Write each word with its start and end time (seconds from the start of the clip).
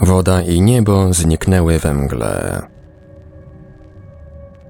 Woda 0.00 0.42
i 0.42 0.60
niebo 0.60 1.14
zniknęły 1.14 1.78
we 1.78 1.94
mgle. 1.94 2.62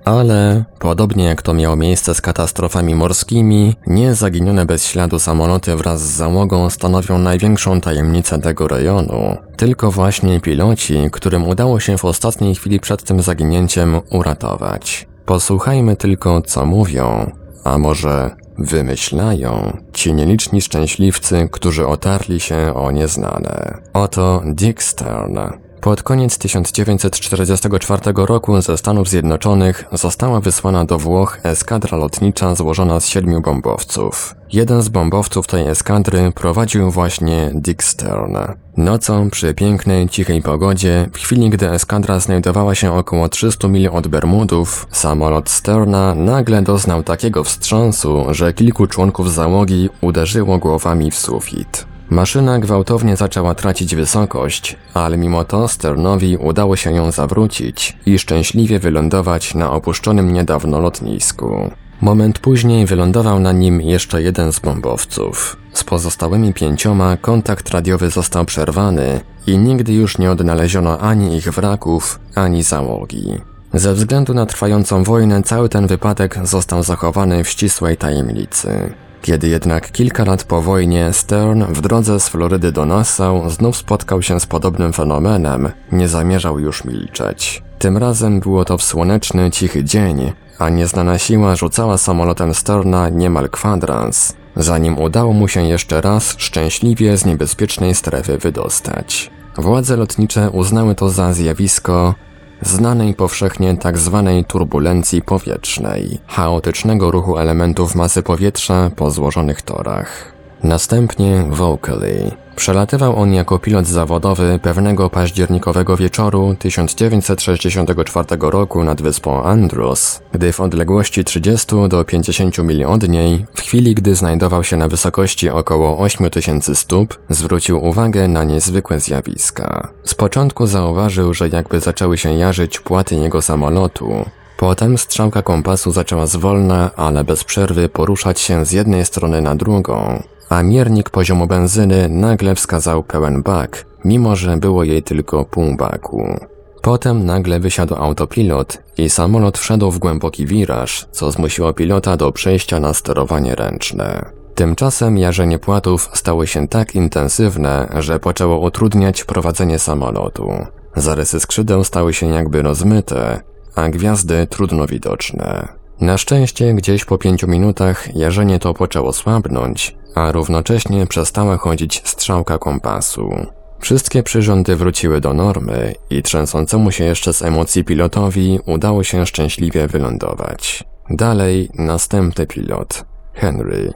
Ale, 0.05 0.65
podobnie 0.79 1.25
jak 1.25 1.43
to 1.43 1.55
miało 1.55 1.77
miejsce 1.77 2.15
z 2.15 2.21
katastrofami 2.21 2.95
morskimi, 2.95 3.77
nie 3.87 4.15
zaginione 4.15 4.67
bez 4.67 4.87
śladu 4.87 5.19
samoloty 5.19 5.77
wraz 5.77 6.03
z 6.03 6.17
załogą 6.17 6.71
stanowią 6.71 7.19
największą 7.19 7.81
tajemnicę 7.81 8.39
tego 8.39 8.69
rejonu. 8.69 9.37
Tylko 9.57 9.91
właśnie 9.91 10.41
piloci, 10.41 11.09
którym 11.13 11.49
udało 11.49 11.81
się 11.81 11.99
w 11.99 12.05
ostatniej 12.05 12.55
chwili 12.55 12.81
przed 12.81 13.03
tym 13.05 13.23
zaginięciem 13.23 14.01
uratować. 14.11 15.09
Posłuchajmy 15.27 15.97
tylko, 15.97 16.43
co 16.43 16.67
mówią, 16.67 17.33
a 17.65 17.79
może 17.79 18.31
wymyślają 18.59 19.77
ci 19.93 20.15
nieliczni 20.15 20.61
szczęśliwcy, 20.61 21.49
którzy 21.53 21.87
otarli 21.87 22.41
się 22.41 22.75
o 22.75 22.91
nieznane. 22.91 23.79
Oto 23.93 24.43
Dick 24.47 24.83
Stern. 24.83 25.39
Pod 25.81 26.03
koniec 26.03 26.39
1944 26.39 28.01
roku 28.17 28.61
ze 28.61 28.79
Stanów 28.79 29.09
Zjednoczonych 29.09 29.85
została 29.93 30.41
wysłana 30.41 30.85
do 30.85 30.99
Włoch 30.99 31.39
eskadra 31.43 31.99
lotnicza 31.99 32.55
złożona 32.55 33.01
z 33.01 33.07
siedmiu 33.07 33.41
bombowców. 33.41 34.35
Jeden 34.53 34.83
z 34.83 34.89
bombowców 34.89 35.47
tej 35.47 35.69
eskadry 35.69 36.33
prowadził 36.35 36.91
właśnie 36.91 37.51
Dick 37.55 37.83
Stern. 37.83 38.37
Nocą 38.77 39.31
przy 39.31 39.55
pięknej, 39.55 40.09
cichej 40.09 40.43
pogodzie, 40.43 41.09
w 41.13 41.19
chwili 41.19 41.51
gdy 41.51 41.71
eskadra 41.71 42.21
znajdowała 42.21 42.75
się 42.75 42.93
około 42.93 43.29
300 43.29 43.69
mil 43.69 43.89
od 43.93 44.09
Bermudów, 44.09 44.87
samolot 44.93 45.51
Sterna 45.51 46.15
nagle 46.15 46.63
doznał 46.63 47.03
takiego 47.03 47.45
wstrząsu, 47.45 48.25
że 48.31 48.53
kilku 48.53 48.87
członków 48.87 49.33
załogi 49.33 49.89
uderzyło 50.01 50.59
głowami 50.59 51.11
w 51.11 51.19
sufit. 51.19 51.87
Maszyna 52.11 52.59
gwałtownie 52.59 53.17
zaczęła 53.17 53.55
tracić 53.55 53.95
wysokość, 53.95 54.77
ale 54.95 55.19
mimo 55.19 55.45
to 55.45 55.69
Sternowi 55.69 56.37
udało 56.37 56.77
się 56.77 56.93
ją 56.93 57.13
zawrócić 57.13 57.97
i 58.07 58.19
szczęśliwie 58.19 58.79
wylądować 58.79 59.55
na 59.55 59.73
opuszczonym 59.73 60.33
niedawno 60.33 60.81
lotnisku. 60.81 61.71
Moment 62.01 62.39
później 62.39 62.87
wylądował 62.87 63.41
na 63.41 63.53
nim 63.53 63.81
jeszcze 63.81 64.23
jeden 64.23 64.53
z 64.53 64.61
bombowców. 64.61 65.57
Z 65.73 65.85
pozostałymi 65.85 66.55
pięcioma 66.55 67.17
kontakt 67.17 67.71
radiowy 67.71 68.11
został 68.11 68.45
przerwany 68.45 69.21
i 69.47 69.59
nigdy 69.59 69.93
już 69.93 70.19
nie 70.19 70.31
odnaleziono 70.31 70.99
ani 70.99 71.37
ich 71.37 71.53
wraków, 71.53 72.21
ani 72.35 72.63
załogi. 72.63 73.35
Ze 73.75 73.95
względu 73.95 74.35
na 74.35 74.47
trwającą 74.47 75.05
wojnę 75.05 75.43
cały 75.43 75.69
ten 75.69 75.87
wypadek 75.87 76.39
został 76.43 76.83
zachowany 76.83 77.45
w 77.45 77.49
ścisłej 77.49 77.97
tajemnicy. 77.97 78.95
Kiedy 79.23 79.49
jednak 79.49 79.93
kilka 79.93 80.25
lat 80.25 80.45
po 80.45 80.63
wojnie 80.63 81.13
Stern 81.13 81.65
w 81.65 81.81
drodze 81.81 82.21
z 82.21 82.29
Florydy 82.29 82.73
do 82.73 82.87
Nassau 82.87 83.51
znów 83.51 83.77
spotkał 83.77 84.23
się 84.23 84.41
z 84.41 84.47
podobnym 84.47 84.93
fenomenem, 84.93 85.69
nie 85.93 86.09
zamierzał 86.09 86.59
już 86.59 86.85
milczeć. 86.85 87.63
Tym 87.79 87.97
razem 87.97 88.41
było 88.41 88.65
to 88.65 88.79
w 88.79 88.83
słoneczny, 88.83 89.51
cichy 89.51 89.85
dzień, 89.85 90.33
a 90.59 90.69
nieznana 90.69 91.19
siła 91.19 91.57
rzucała 91.57 91.99
samolotem 91.99 92.55
Sterna 92.55 93.09
niemal 93.09 93.49
kwadrans, 93.49 94.37
zanim 94.57 94.99
udało 94.99 95.33
mu 95.33 95.49
się 95.49 95.63
jeszcze 95.63 96.01
raz 96.01 96.35
szczęśliwie 96.39 97.17
z 97.17 97.25
niebezpiecznej 97.25 97.95
strefy 97.95 98.39
wydostać. 98.39 99.31
Władze 99.59 99.97
lotnicze 99.97 100.51
uznały 100.51 100.95
to 100.95 101.11
za 101.11 101.33
zjawisko 101.33 102.15
znanej 102.63 103.15
powszechnie 103.15 103.77
tzw. 103.77 104.23
Tak 104.25 104.47
turbulencji 104.47 105.23
powietrznej, 105.23 106.19
chaotycznego 106.27 107.11
ruchu 107.11 107.39
elementów 107.39 107.95
masy 107.95 108.23
powietrza 108.23 108.91
po 108.97 109.11
złożonych 109.11 109.63
torach. 109.63 110.33
Następnie 110.63 111.45
Vocally. 111.51 112.48
Przelatywał 112.59 113.17
on 113.17 113.35
jako 113.35 113.59
pilot 113.59 113.87
zawodowy 113.87 114.59
pewnego 114.63 115.11
październikowego 115.11 115.97
wieczoru 115.97 116.57
1964 116.59 118.27
roku 118.41 118.85
nad 118.85 119.03
wyspą 119.03 119.43
Andros, 119.43 120.21
gdy 120.33 120.53
w 120.53 120.61
odległości 120.61 121.25
30 121.25 121.67
do 121.89 122.05
50 122.05 122.59
mil 122.59 122.85
od 122.85 123.09
niej, 123.09 123.47
w 123.55 123.61
chwili 123.61 123.95
gdy 123.95 124.15
znajdował 124.15 124.65
się 124.65 124.77
na 124.77 124.89
wysokości 124.89 125.51
około 125.51 125.99
8000 125.99 126.75
stóp, 126.75 127.19
zwrócił 127.31 127.85
uwagę 127.85 128.29
na 128.29 128.45
niezwykłe 128.45 129.01
zjawiska. 129.01 129.89
Z 130.05 130.15
początku 130.15 130.67
zauważył, 130.67 131.35
że 131.35 131.49
jakby 131.49 131.81
zaczęły 131.81 132.19
się 132.19 132.33
jarzyć 132.33 132.81
płaty 132.81 133.17
jego 133.17 133.43
samolotu, 133.43 134.25
Potem 134.57 134.99
strzałka 134.99 135.43
kompasu 135.43 135.93
zaczęła 135.93 136.27
zwolna, 136.27 136.91
ale 136.97 137.25
bez 137.25 137.45
przerwy 137.45 137.89
poruszać 137.89 138.41
się 138.41 138.67
z 138.67 138.73
jednej 138.73 139.05
strony 139.05 139.41
na 139.41 139.55
drugą, 139.55 140.23
a 140.49 140.63
miernik 140.63 141.11
poziomu 141.11 141.47
benzyny 141.47 142.09
nagle 142.09 142.55
wskazał 142.55 143.03
pełen 143.03 143.43
bak, 143.43 143.87
mimo 144.05 144.37
że 144.37 144.57
było 144.57 144.85
jej 144.85 145.03
tylko 145.03 145.45
pół 145.45 145.77
baku. 145.77 146.41
Potem 146.83 147.25
nagle 147.25 147.61
wysiadł 147.61 147.95
autopilot 147.95 148.79
i 148.99 149.11
samolot 149.11 149.59
wszedł 149.59 149.91
w 149.91 149.99
głęboki 149.99 150.47
wiraż, 150.47 151.07
co 151.13 151.31
zmusiło 151.31 151.73
pilota 151.73 152.17
do 152.17 152.33
przejścia 152.33 152.81
na 152.81 152.95
sterowanie 152.95 153.55
ręczne. 153.55 154.25
Tymczasem 154.55 155.19
jarzenie 155.19 155.59
płatów 155.59 156.11
stało 156.15 156.47
się 156.47 156.69
tak 156.69 156.95
intensywne, 156.95 157.89
że 157.99 158.21
poczęło 158.21 158.59
utrudniać 158.59 159.25
prowadzenie 159.25 159.79
samolotu. 159.79 160.51
Zarysy 160.97 161.41
skrzydeł 161.41 161.85
stały 161.85 162.15
się 162.15 162.27
jakby 162.27 162.63
rozmyte, 162.63 163.41
a 163.75 163.89
gwiazdy 163.89 164.47
trudno 164.47 164.87
widoczne. 164.87 165.78
Na 166.01 166.19
szczęście 166.19 166.75
gdzieś 166.75 167.05
po 167.05 167.19
pięciu 167.19 167.49
minutach 167.49 168.17
jarzenie 168.17 168.59
to 168.59 168.75
poczęło 168.75 169.13
słabnąć, 169.13 169.97
a 170.15 170.33
równocześnie 170.33 171.07
przestała 171.07 171.57
chodzić 171.57 172.03
strzałka 172.05 172.59
kompasu. 172.59 173.47
Wszystkie 173.81 174.23
przyrządy 174.23 174.77
wróciły 174.77 175.21
do 175.21 175.35
normy 175.35 175.95
i 176.11 176.23
trzęsącemu 176.23 176.91
się 176.91 177.05
jeszcze 177.05 177.33
z 177.33 177.43
emocji 177.43 177.85
pilotowi 177.85 178.59
udało 178.67 179.05
się 179.05 179.27
szczęśliwie 179.27 179.87
wylądować. 179.87 180.85
Dalej 181.11 181.71
następny 181.75 182.47
pilot, 182.47 183.05
Henry. 183.35 183.93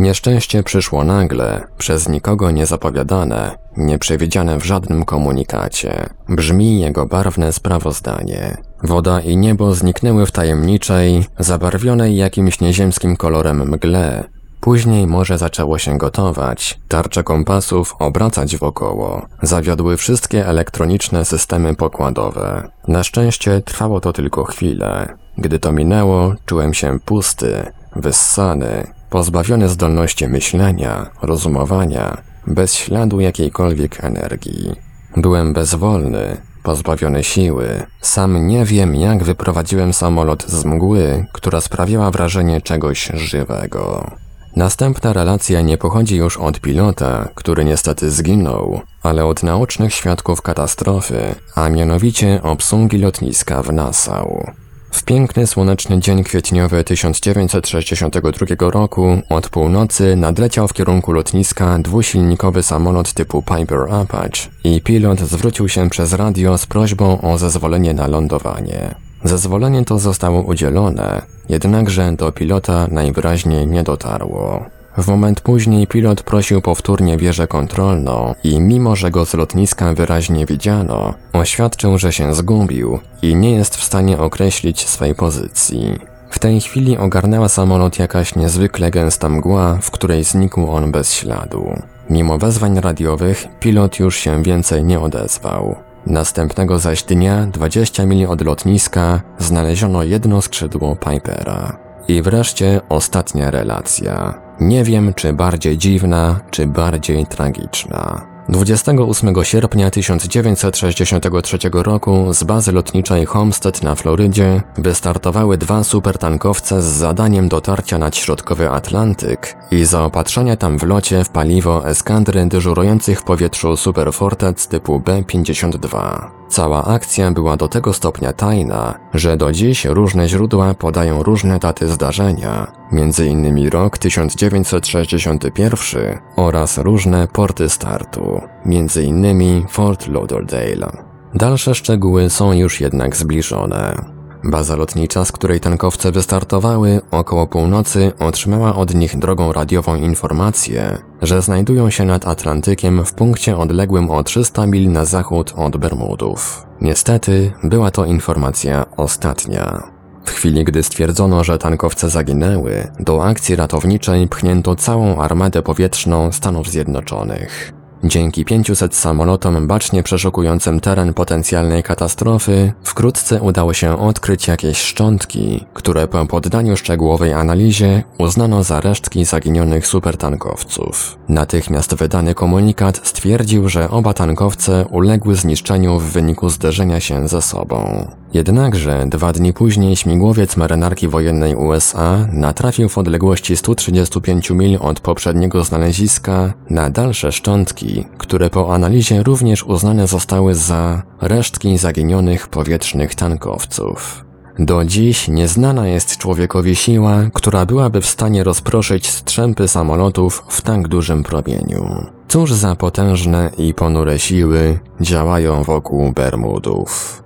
Nieszczęście 0.00 0.62
przyszło 0.62 1.04
nagle, 1.04 1.66
przez 1.78 2.08
nikogo 2.08 2.50
niezapowiadane, 2.50 3.58
nieprzewidziane 3.76 4.58
w 4.58 4.64
żadnym 4.64 5.04
komunikacie. 5.04 6.06
Brzmi 6.28 6.80
jego 6.80 7.06
barwne 7.06 7.52
sprawozdanie. 7.52 8.56
Woda 8.82 9.20
i 9.20 9.36
niebo 9.36 9.74
zniknęły 9.74 10.26
w 10.26 10.32
tajemniczej, 10.32 11.26
zabarwionej 11.38 12.16
jakimś 12.16 12.60
nieziemskim 12.60 13.16
kolorem 13.16 13.68
mgle. 13.68 14.24
Później 14.60 15.06
morze 15.06 15.38
zaczęło 15.38 15.78
się 15.78 15.98
gotować, 15.98 16.80
tarcze 16.88 17.24
kompasów 17.24 17.94
obracać 17.98 18.56
wokoło. 18.56 19.26
Zawiodły 19.42 19.96
wszystkie 19.96 20.46
elektroniczne 20.46 21.24
systemy 21.24 21.74
pokładowe. 21.74 22.68
Na 22.88 23.02
szczęście 23.02 23.60
trwało 23.60 24.00
to 24.00 24.12
tylko 24.12 24.44
chwilę. 24.44 25.16
Gdy 25.38 25.58
to 25.58 25.72
minęło, 25.72 26.34
czułem 26.46 26.74
się 26.74 26.98
pusty, 27.04 27.72
wyssany, 27.96 28.99
pozbawiony 29.10 29.68
zdolności 29.68 30.28
myślenia, 30.28 31.10
rozumowania, 31.22 32.22
bez 32.46 32.74
śladu 32.74 33.20
jakiejkolwiek 33.20 34.04
energii. 34.04 34.74
Byłem 35.16 35.52
bezwolny, 35.52 36.36
pozbawiony 36.62 37.24
siły. 37.24 37.82
Sam 38.00 38.46
nie 38.46 38.64
wiem, 38.64 38.94
jak 38.94 39.24
wyprowadziłem 39.24 39.92
samolot 39.92 40.46
z 40.46 40.64
mgły, 40.64 41.26
która 41.32 41.60
sprawiała 41.60 42.10
wrażenie 42.10 42.60
czegoś 42.60 43.10
żywego. 43.14 44.10
Następna 44.56 45.12
relacja 45.12 45.60
nie 45.60 45.78
pochodzi 45.78 46.16
już 46.16 46.36
od 46.36 46.60
pilota, 46.60 47.28
który 47.34 47.64
niestety 47.64 48.10
zginął, 48.10 48.80
ale 49.02 49.24
od 49.24 49.42
naocznych 49.42 49.94
świadków 49.94 50.42
katastrofy, 50.42 51.34
a 51.54 51.68
mianowicie 51.68 52.40
obsługi 52.42 52.98
lotniska 52.98 53.62
w 53.62 53.72
Nassau. 53.72 54.50
W 54.90 55.02
piękny 55.02 55.46
słoneczny 55.46 55.98
dzień 55.98 56.24
kwietniowy 56.24 56.84
1962 56.84 58.70
roku 58.70 59.22
od 59.28 59.48
północy 59.48 60.16
nadleciał 60.16 60.68
w 60.68 60.72
kierunku 60.72 61.12
lotniska 61.12 61.78
dwusilnikowy 61.78 62.62
samolot 62.62 63.12
typu 63.12 63.42
Piper 63.42 63.80
Apache 63.90 64.48
i 64.64 64.80
pilot 64.80 65.20
zwrócił 65.20 65.68
się 65.68 65.90
przez 65.90 66.12
radio 66.12 66.58
z 66.58 66.66
prośbą 66.66 67.20
o 67.20 67.38
zezwolenie 67.38 67.94
na 67.94 68.06
lądowanie. 68.06 68.94
Zezwolenie 69.24 69.84
to 69.84 69.98
zostało 69.98 70.42
udzielone, 70.42 71.22
jednakże 71.48 72.12
do 72.12 72.32
pilota 72.32 72.86
najwyraźniej 72.90 73.66
nie 73.66 73.82
dotarło. 73.82 74.64
W 74.98 75.08
moment 75.08 75.40
później 75.40 75.86
pilot 75.86 76.22
prosił 76.22 76.60
powtórnie 76.60 77.16
wieżę 77.16 77.46
kontrolną 77.46 78.34
i 78.44 78.60
mimo, 78.60 78.96
że 78.96 79.10
go 79.10 79.26
z 79.26 79.34
lotniska 79.34 79.94
wyraźnie 79.94 80.46
widziano, 80.46 81.14
oświadczył, 81.32 81.98
że 81.98 82.12
się 82.12 82.34
zgubił 82.34 82.98
i 83.22 83.34
nie 83.34 83.52
jest 83.52 83.76
w 83.76 83.84
stanie 83.84 84.18
określić 84.18 84.88
swej 84.88 85.14
pozycji. 85.14 85.98
W 86.30 86.38
tej 86.38 86.60
chwili 86.60 86.98
ogarnęła 86.98 87.48
samolot 87.48 87.98
jakaś 87.98 88.34
niezwykle 88.34 88.90
gęsta 88.90 89.28
mgła, 89.28 89.78
w 89.82 89.90
której 89.90 90.24
znikł 90.24 90.70
on 90.70 90.92
bez 90.92 91.14
śladu. 91.14 91.82
Mimo 92.10 92.38
wezwań 92.38 92.80
radiowych, 92.80 93.46
pilot 93.60 93.98
już 93.98 94.16
się 94.16 94.42
więcej 94.42 94.84
nie 94.84 95.00
odezwał. 95.00 95.76
Następnego 96.06 96.78
zaś 96.78 97.02
dnia, 97.02 97.46
20 97.46 98.06
mil 98.06 98.26
od 98.26 98.44
lotniska, 98.44 99.20
znaleziono 99.38 100.02
jedno 100.02 100.42
skrzydło 100.42 100.96
Pipera. 100.96 101.89
I 102.10 102.22
wreszcie 102.22 102.80
ostatnia 102.88 103.50
relacja. 103.50 104.34
Nie 104.60 104.84
wiem, 104.84 105.14
czy 105.14 105.32
bardziej 105.32 105.78
dziwna, 105.78 106.40
czy 106.50 106.66
bardziej 106.66 107.26
tragiczna. 107.26 108.26
28 108.48 109.44
sierpnia 109.44 109.90
1963 109.90 111.58
roku 111.72 112.32
z 112.32 112.44
bazy 112.44 112.72
lotniczej 112.72 113.26
Homestead 113.26 113.82
na 113.82 113.94
Florydzie 113.94 114.62
wystartowały 114.78 115.58
dwa 115.58 115.84
supertankowce 115.84 116.82
z 116.82 116.84
zadaniem 116.84 117.48
dotarcia 117.48 117.98
nad 117.98 118.16
środkowy 118.16 118.70
Atlantyk 118.70 119.56
i 119.70 119.84
zaopatrzenia 119.84 120.56
tam 120.56 120.78
w 120.78 120.82
locie 120.82 121.24
w 121.24 121.28
paliwo 121.28 121.88
eskadry 121.88 122.46
dyżurujących 122.46 123.20
w 123.20 123.24
powietrzu 123.24 123.76
superfortec 123.76 124.68
typu 124.68 125.00
B-52. 125.00 126.39
Cała 126.50 126.84
akcja 126.84 127.30
była 127.30 127.56
do 127.56 127.68
tego 127.68 127.92
stopnia 127.92 128.32
tajna, 128.32 128.98
że 129.14 129.36
do 129.36 129.52
dziś 129.52 129.84
różne 129.84 130.28
źródła 130.28 130.74
podają 130.74 131.22
różne 131.22 131.58
daty 131.58 131.88
zdarzenia, 131.88 132.72
m.in. 132.92 133.68
rok 133.68 133.98
1961 133.98 136.18
oraz 136.36 136.78
różne 136.78 137.28
porty 137.28 137.68
startu, 137.68 138.40
m.in. 138.66 139.66
Fort 139.68 140.08
Lauderdale. 140.08 140.92
Dalsze 141.34 141.74
szczegóły 141.74 142.30
są 142.30 142.52
już 142.52 142.80
jednak 142.80 143.16
zbliżone. 143.16 144.19
Baza 144.44 144.76
lotnicza, 144.76 145.24
z 145.24 145.32
której 145.32 145.60
tankowce 145.60 146.12
wystartowały, 146.12 147.00
około 147.10 147.46
północy 147.46 148.12
otrzymała 148.18 148.76
od 148.76 148.94
nich 148.94 149.18
drogą 149.18 149.52
radiową 149.52 149.94
informację, 149.96 150.98
że 151.22 151.42
znajdują 151.42 151.90
się 151.90 152.04
nad 152.04 152.26
Atlantykiem 152.26 153.04
w 153.04 153.12
punkcie 153.12 153.56
odległym 153.56 154.10
o 154.10 154.24
300 154.24 154.66
mil 154.66 154.92
na 154.92 155.04
zachód 155.04 155.52
od 155.56 155.76
Bermudów. 155.76 156.66
Niestety, 156.80 157.52
była 157.64 157.90
to 157.90 158.04
informacja 158.04 158.86
ostatnia. 158.96 159.82
W 160.24 160.30
chwili, 160.30 160.64
gdy 160.64 160.82
stwierdzono, 160.82 161.44
że 161.44 161.58
tankowce 161.58 162.10
zaginęły, 162.10 162.88
do 163.00 163.24
akcji 163.24 163.56
ratowniczej 163.56 164.28
pchnięto 164.28 164.76
całą 164.76 165.18
armadę 165.18 165.62
powietrzną 165.62 166.32
Stanów 166.32 166.68
Zjednoczonych. 166.68 167.79
Dzięki 168.04 168.44
500 168.44 168.94
samolotom 168.94 169.66
bacznie 169.66 170.02
przeszukującym 170.02 170.80
teren 170.80 171.14
potencjalnej 171.14 171.82
katastrofy, 171.82 172.72
wkrótce 172.82 173.40
udało 173.40 173.74
się 173.74 173.98
odkryć 173.98 174.48
jakieś 174.48 174.78
szczątki, 174.78 175.64
które 175.74 176.08
po 176.08 176.26
poddaniu 176.26 176.76
szczegółowej 176.76 177.32
analizie 177.32 178.02
uznano 178.18 178.62
za 178.62 178.80
resztki 178.80 179.24
zaginionych 179.24 179.86
supertankowców. 179.86 181.18
Natychmiast 181.28 181.94
wydany 181.94 182.34
komunikat 182.34 183.00
stwierdził, 183.04 183.68
że 183.68 183.90
oba 183.90 184.14
tankowce 184.14 184.86
uległy 184.90 185.34
zniszczeniu 185.34 185.98
w 185.98 186.12
wyniku 186.12 186.48
zderzenia 186.48 187.00
się 187.00 187.28
ze 187.28 187.42
sobą. 187.42 188.06
Jednakże 188.34 189.06
dwa 189.06 189.32
dni 189.32 189.52
później 189.52 189.96
śmigłowiec 189.96 190.56
marynarki 190.56 191.08
wojennej 191.08 191.54
USA 191.54 192.28
natrafił 192.32 192.88
w 192.88 192.98
odległości 192.98 193.56
135 193.56 194.50
mil 194.50 194.78
od 194.80 195.00
poprzedniego 195.00 195.64
znaleziska 195.64 196.52
na 196.70 196.90
dalsze 196.90 197.32
szczątki, 197.32 197.89
które 198.18 198.50
po 198.50 198.74
analizie 198.74 199.22
również 199.22 199.64
uznane 199.64 200.06
zostały 200.06 200.54
za 200.54 201.02
resztki 201.20 201.78
zaginionych 201.78 202.48
powietrznych 202.48 203.14
tankowców. 203.14 204.24
Do 204.58 204.84
dziś 204.84 205.28
nieznana 205.28 205.86
jest 205.86 206.16
człowiekowi 206.16 206.76
siła, 206.76 207.16
która 207.34 207.66
byłaby 207.66 208.00
w 208.00 208.06
stanie 208.06 208.44
rozproszyć 208.44 209.10
strzępy 209.10 209.68
samolotów 209.68 210.44
w 210.48 210.62
tak 210.62 210.88
dużym 210.88 211.22
promieniu. 211.22 212.06
Cóż 212.28 212.52
za 212.52 212.76
potężne 212.76 213.50
i 213.58 213.74
ponure 213.74 214.18
siły 214.18 214.78
działają 215.00 215.62
wokół 215.62 216.12
Bermudów. 216.12 217.22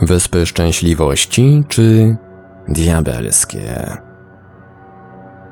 Wyspy 0.00 0.46
Szczęśliwości 0.46 1.64
czy 1.68 2.16
diabelskie? 2.68 4.07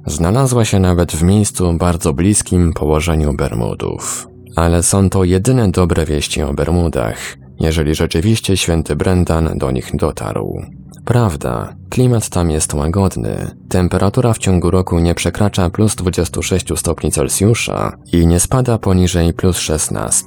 znalazła 0.06 0.64
się 0.64 0.80
nawet 0.80 1.12
w 1.12 1.22
miejscu 1.22 1.72
bardzo 1.72 2.12
bliskim 2.12 2.72
położeniu 2.72 3.32
Bermudów. 3.32 4.28
Ale 4.56 4.82
są 4.82 5.10
to 5.10 5.24
jedyne 5.24 5.70
dobre 5.70 6.06
wieści 6.06 6.42
o 6.42 6.54
Bermudach, 6.54 7.36
jeżeli 7.60 7.94
rzeczywiście 7.94 8.56
święty 8.56 8.96
Brendan 8.96 9.58
do 9.58 9.70
nich 9.70 9.90
dotarł. 9.94 10.62
Prawda, 11.04 11.74
klimat 11.90 12.28
tam 12.28 12.50
jest 12.50 12.74
łagodny, 12.74 13.50
temperatura 13.68 14.32
w 14.32 14.38
ciągu 14.38 14.70
roku 14.70 14.98
nie 14.98 15.14
przekracza 15.14 15.70
plus 15.70 15.94
26 15.94 16.66
stopni 16.76 17.10
Celsjusza 17.12 17.96
i 18.12 18.26
nie 18.26 18.40
spada 18.40 18.78
poniżej 18.78 19.32
plus 19.32 19.58
16. 19.58 20.24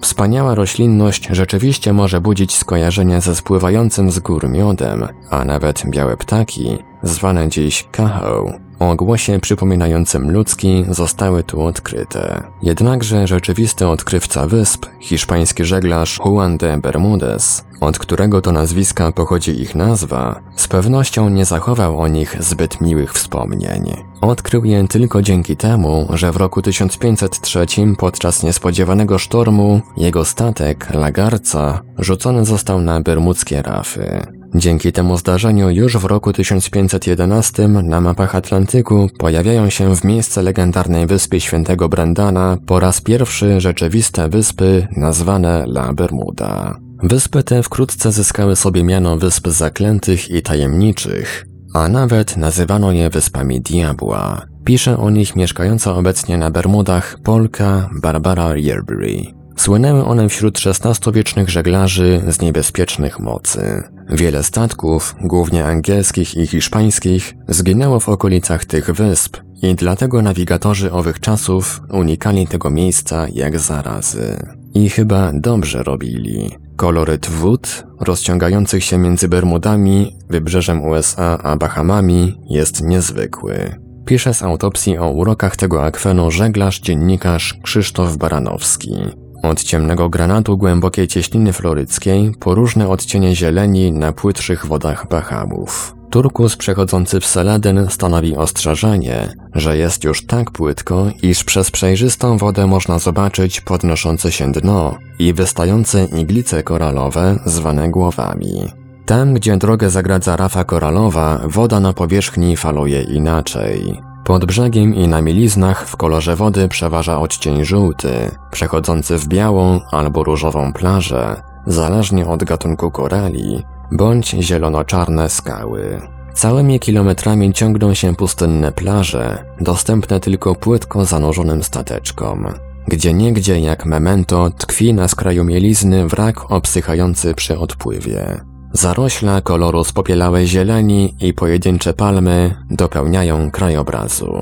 Wspaniała 0.00 0.54
roślinność 0.54 1.28
rzeczywiście 1.30 1.92
może 1.92 2.20
budzić 2.20 2.56
skojarzenia 2.56 3.20
ze 3.20 3.36
spływającym 3.36 4.10
z 4.10 4.18
gór 4.18 4.48
miodem, 4.48 5.08
a 5.30 5.44
nawet 5.44 5.82
białe 5.90 6.16
ptaki, 6.16 6.78
zwane 7.02 7.48
dziś 7.48 7.88
kahoe, 7.92 8.69
o 8.80 8.96
głosie 8.96 9.40
przypominającym 9.40 10.30
ludzki 10.30 10.84
zostały 10.88 11.42
tu 11.42 11.62
odkryte. 11.62 12.42
Jednakże 12.62 13.26
rzeczywisty 13.26 13.88
odkrywca 13.88 14.46
wysp, 14.46 14.86
hiszpański 15.00 15.64
żeglarz 15.64 16.18
Juan 16.24 16.56
de 16.56 16.78
Bermudez, 16.78 17.64
od 17.80 17.98
którego 17.98 18.40
to 18.40 18.52
nazwiska 18.52 19.12
pochodzi 19.12 19.62
ich 19.62 19.74
nazwa, 19.74 20.40
z 20.56 20.68
pewnością 20.68 21.28
nie 21.28 21.44
zachował 21.44 22.00
o 22.00 22.08
nich 22.08 22.36
zbyt 22.42 22.80
miłych 22.80 23.12
wspomnień. 23.12 23.96
Odkrył 24.20 24.64
je 24.64 24.88
tylko 24.88 25.22
dzięki 25.22 25.56
temu, 25.56 26.08
że 26.12 26.32
w 26.32 26.36
roku 26.36 26.62
1503 26.62 27.66
podczas 27.98 28.42
niespodziewanego 28.42 29.18
sztormu 29.18 29.80
jego 29.96 30.24
statek, 30.24 30.94
Lagarca, 30.94 31.82
rzucony 31.98 32.44
został 32.44 32.80
na 32.80 33.00
bermudzkie 33.00 33.62
rafy. 33.62 34.39
Dzięki 34.54 34.92
temu 34.92 35.16
zdarzeniu 35.16 35.70
już 35.70 35.96
w 35.96 36.04
roku 36.04 36.32
1511 36.32 37.68
na 37.68 38.00
mapach 38.00 38.34
Atlantyku 38.34 39.08
pojawiają 39.18 39.70
się 39.70 39.96
w 39.96 40.04
miejsce 40.04 40.42
legendarnej 40.42 41.06
wyspy 41.06 41.40
Świętego 41.40 41.88
Brandana 41.88 42.58
po 42.66 42.80
raz 42.80 43.00
pierwszy 43.00 43.60
rzeczywiste 43.60 44.28
wyspy 44.28 44.88
nazwane 44.96 45.64
La 45.66 45.92
Bermuda. 45.92 46.78
Wyspy 47.02 47.42
te 47.42 47.62
wkrótce 47.62 48.12
zyskały 48.12 48.56
sobie 48.56 48.84
miano 48.84 49.16
Wysp 49.16 49.48
Zaklętych 49.48 50.30
i 50.30 50.42
Tajemniczych, 50.42 51.46
a 51.74 51.88
nawet 51.88 52.36
nazywano 52.36 52.92
je 52.92 53.10
Wyspami 53.10 53.60
Diabła. 53.60 54.46
Pisze 54.64 54.98
o 54.98 55.10
nich 55.10 55.36
mieszkająca 55.36 55.94
obecnie 55.94 56.38
na 56.38 56.50
Bermudach 56.50 57.16
Polka 57.24 57.90
Barbara 58.02 58.56
Yearbury. 58.56 59.39
Słynęły 59.60 60.04
one 60.04 60.28
wśród 60.28 60.58
XVI-wiecznych 60.66 61.50
żeglarzy 61.50 62.22
z 62.28 62.40
niebezpiecznych 62.40 63.18
mocy. 63.18 63.82
Wiele 64.08 64.42
statków, 64.42 65.14
głównie 65.20 65.64
angielskich 65.64 66.34
i 66.36 66.46
hiszpańskich, 66.46 67.34
zginęło 67.48 68.00
w 68.00 68.08
okolicach 68.08 68.64
tych 68.64 68.90
wysp 68.90 69.36
i 69.62 69.74
dlatego 69.74 70.22
nawigatorzy 70.22 70.92
owych 70.92 71.20
czasów 71.20 71.80
unikali 71.92 72.46
tego 72.46 72.70
miejsca 72.70 73.26
jak 73.32 73.58
zarazy. 73.58 74.36
I 74.74 74.90
chyba 74.90 75.30
dobrze 75.34 75.82
robili. 75.82 76.50
Koloryt 76.76 77.26
wód, 77.26 77.84
rozciągających 78.00 78.84
się 78.84 78.98
między 78.98 79.28
Bermudami, 79.28 80.16
wybrzeżem 80.28 80.84
USA 80.84 81.38
a 81.42 81.56
Bahamami, 81.56 82.40
jest 82.50 82.82
niezwykły. 82.82 83.76
Pisze 84.06 84.34
z 84.34 84.42
autopsji 84.42 84.98
o 84.98 85.10
urokach 85.10 85.56
tego 85.56 85.84
akwenu 85.84 86.30
żeglarz 86.30 86.80
dziennikarz 86.80 87.54
Krzysztof 87.62 88.16
Baranowski. 88.16 88.94
Od 89.42 89.62
ciemnego 89.62 90.08
granatu 90.08 90.58
głębokiej 90.58 91.08
cieśniny 91.08 91.52
floryckiej 91.52 92.32
po 92.40 92.54
różne 92.54 92.88
odcienie 92.88 93.36
zieleni 93.36 93.92
na 93.92 94.12
płytszych 94.12 94.66
wodach 94.66 95.08
Bahamów. 95.08 95.94
Turkus 96.10 96.56
przechodzący 96.56 97.20
w 97.20 97.26
Seladyn 97.26 97.86
stanowi 97.90 98.36
ostrzeżenie, 98.36 99.34
że 99.54 99.76
jest 99.76 100.04
już 100.04 100.26
tak 100.26 100.50
płytko, 100.50 101.06
iż 101.22 101.44
przez 101.44 101.70
przejrzystą 101.70 102.38
wodę 102.38 102.66
można 102.66 102.98
zobaczyć 102.98 103.60
podnoszące 103.60 104.32
się 104.32 104.52
dno 104.52 104.94
i 105.18 105.32
wystające 105.32 106.04
iglice 106.04 106.62
koralowe 106.62 107.38
zwane 107.46 107.90
głowami. 107.90 108.68
Tam, 109.06 109.34
gdzie 109.34 109.56
drogę 109.56 109.90
zagradza 109.90 110.36
rafa 110.36 110.64
koralowa, 110.64 111.40
woda 111.44 111.80
na 111.80 111.92
powierzchni 111.92 112.56
faluje 112.56 113.02
inaczej. 113.02 114.09
Pod 114.30 114.44
brzegiem 114.44 114.94
i 114.94 115.08
na 115.08 115.22
mieliznach 115.22 115.88
w 115.88 115.96
kolorze 115.96 116.36
wody 116.36 116.68
przeważa 116.68 117.20
odcień 117.20 117.64
żółty, 117.64 118.30
przechodzący 118.50 119.18
w 119.18 119.28
białą 119.28 119.80
albo 119.90 120.24
różową 120.24 120.72
plażę, 120.72 121.42
zależnie 121.66 122.26
od 122.26 122.44
gatunku 122.44 122.90
korali, 122.90 123.62
bądź 123.92 124.30
zielono-czarne 124.30 125.28
skały. 125.28 126.00
Całymi 126.34 126.80
kilometrami 126.80 127.52
ciągną 127.52 127.94
się 127.94 128.14
pustynne 128.14 128.72
plaże, 128.72 129.44
dostępne 129.60 130.20
tylko 130.20 130.54
płytko 130.54 131.04
zanurzonym 131.04 131.62
stateczkom. 131.62 132.46
Gdzie 132.88 133.14
niegdzie 133.14 133.60
jak 133.60 133.86
memento 133.86 134.50
tkwi 134.50 134.94
na 134.94 135.08
skraju 135.08 135.44
mielizny 135.44 136.08
wrak 136.08 136.50
obsychający 136.50 137.34
przy 137.34 137.58
odpływie. 137.58 138.49
Zarośla 138.72 139.40
koloru 139.40 139.84
spopielałej 139.84 140.46
zieleni 140.46 141.14
i 141.20 141.34
pojedyncze 141.34 141.94
palmy 141.94 142.54
dopełniają 142.70 143.50
krajobrazu. 143.50 144.32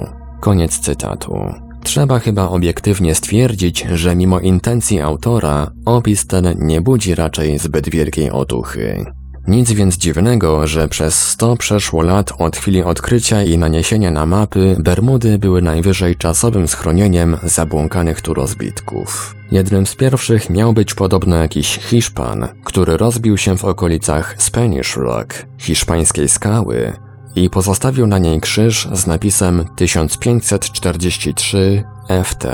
Koniec 0.41 0.79
cytatu. 0.79 1.39
Trzeba 1.85 2.19
chyba 2.19 2.49
obiektywnie 2.49 3.15
stwierdzić, 3.15 3.87
że 3.95 4.17
mimo 4.17 4.41
intencji 4.41 5.01
autora, 5.01 5.71
opis 5.85 6.27
ten 6.27 6.55
nie 6.59 6.81
budzi 6.81 7.15
raczej 7.15 7.59
zbyt 7.59 7.91
wielkiej 7.91 8.31
otuchy. 8.31 9.05
Nic 9.49 9.73
więc 9.73 9.97
dziwnego, 9.97 10.67
że 10.67 10.89
przez 10.89 11.23
100 11.23 11.57
przeszło 11.57 12.03
lat 12.03 12.33
od 12.39 12.57
chwili 12.57 12.83
odkrycia 12.83 13.43
i 13.43 13.59
naniesienia 13.59 14.11
na 14.11 14.27
mapy 14.27 14.77
Bermudy 14.79 15.39
były 15.39 15.63
najwyżej 15.63 16.17
czasowym 16.17 16.69
schronieniem 16.69 17.37
zabłąkanych 17.43 18.21
tu 18.21 18.35
rozbitków. 18.35 19.35
Jednym 19.51 19.87
z 19.87 19.97
pierwszych 19.97 20.51
miał 20.51 20.73
być 20.73 20.95
podobno 20.95 21.37
jakiś 21.37 21.79
Hiszpan, 21.79 22.49
który 22.65 22.97
rozbił 22.97 23.37
się 23.37 23.57
w 23.57 23.65
okolicach 23.65 24.35
Spanish 24.39 24.97
Rock, 24.97 25.47
hiszpańskiej 25.59 26.29
skały, 26.29 26.93
i 27.37 27.51
pozostawił 27.51 28.07
na 28.07 28.19
niej 28.19 28.41
krzyż 28.41 28.89
z 28.93 29.07
napisem 29.07 29.65
1543 29.77 31.85
FT. 32.25 32.47